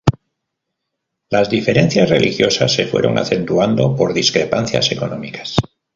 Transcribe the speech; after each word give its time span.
Las 1.29 1.51
diferencias 1.51 2.09
religiosas 2.09 2.73
se 2.73 2.87
fueron 2.87 3.19
acentuando 3.19 3.95
por 3.95 4.15
discrepancias 4.15 4.91
económicas. 4.91 5.55